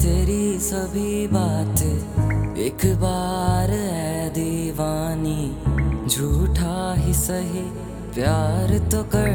[0.00, 5.56] तेरी सभी बातें। एक बार है दीवानी,
[6.08, 7.62] झूठा ही सही,
[8.14, 9.28] प्यार तो कर।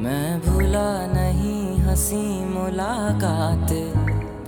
[0.00, 3.72] मैं भूला नहीं हँसी मुलाकात,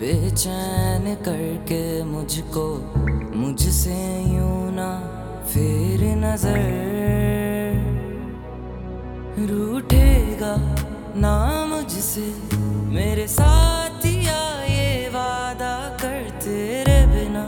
[0.00, 2.94] बेचैन करके मुझको,
[3.36, 5.00] मुझसे यूँ ना
[5.46, 6.56] फिर नज़र।
[9.50, 10.76] रूठेगा
[11.16, 11.66] ना
[12.02, 12.30] मुझसे
[12.90, 17.42] मेरे साथिया ये वादा कर तेरे बिना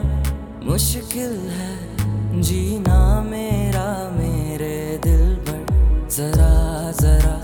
[0.63, 6.53] मुश्किल है जीना मेरा, मेरे दिल पर जरा
[7.01, 7.35] जरा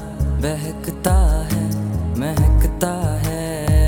[0.45, 1.17] बहकता
[1.51, 1.65] है,
[2.21, 2.93] महकता
[3.27, 3.43] है।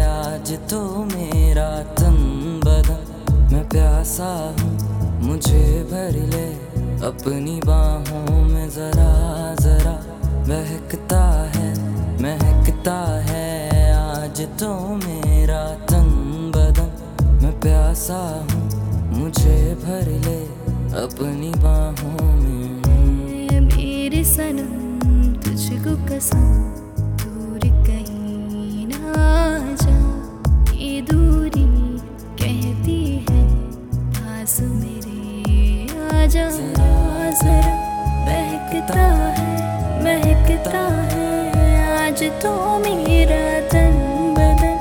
[0.08, 1.70] आज तो मेरा
[2.00, 2.18] तन
[2.66, 4.74] बदन मैं प्यासा हूँ,
[5.22, 6.46] मुझे भर ले।
[7.06, 9.14] अपनी बाहों में जरा
[9.60, 9.96] जरा
[10.50, 11.24] बहकता
[11.56, 11.81] है।
[12.22, 13.46] महकता है
[13.92, 16.10] आज तो मेरा तन
[16.56, 16.90] बदन।
[17.42, 18.18] मैं प्यासा
[18.50, 18.62] हूँ
[19.12, 20.38] मुझे भर ले
[21.02, 26.46] अपनी बाहों में। मेरे सनम तुझको कसम
[27.24, 29.14] दूर कहीं ना
[29.82, 29.98] जा।
[30.76, 31.66] ये दूरी
[32.40, 33.42] कहती है
[34.12, 35.20] पास मेरे
[36.14, 37.74] आजा जरा
[38.26, 39.41] बहकता है
[42.42, 43.92] तो मेरा तन
[44.36, 44.74] बदन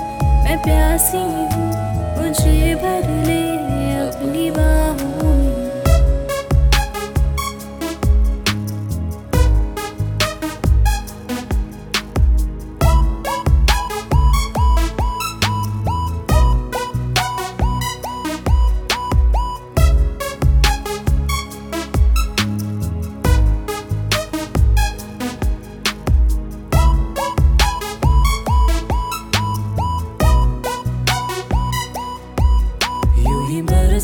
[0.43, 1.67] मैं प्यासी हूँ
[2.17, 3.41] मुझे भर ले
[4.01, 4.80] अपनी बाहों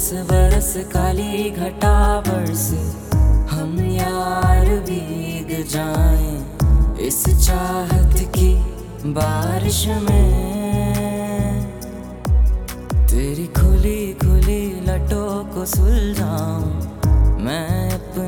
[0.08, 2.68] बरस बरस काली घटा बरस
[3.52, 6.28] हम यार भीग जाए
[7.08, 8.54] इस चाहत की
[9.12, 10.32] बारिश में।
[13.10, 16.72] तेरी खुली खुली लटों को सुलझाऊं,
[17.44, 18.27] मैं अपनी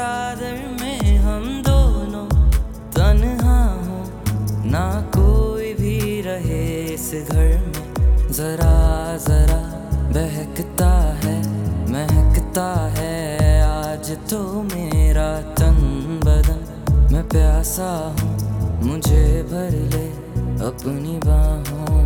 [0.00, 2.24] चादर में हम दोनों
[2.90, 3.98] तन्हा हो,
[4.64, 4.84] ना
[5.16, 8.78] कोई भी रहे इस घर में। जरा
[9.26, 9.60] जरा
[10.14, 10.90] बहकता
[11.24, 11.36] है,
[11.90, 13.12] महकता है
[13.64, 15.78] आज तो मेरा तन
[16.24, 16.64] बदन।
[17.12, 18.32] मैं प्यासा हूँ,
[18.82, 20.06] मुझे भर ले
[20.64, 21.99] अपनी बाहों।